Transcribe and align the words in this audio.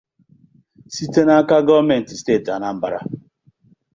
Site 0.93 1.21
n'aka 1.25 1.57
gọọmenti 1.67 2.13
steeti 2.19 2.49
Anambra 2.55 2.99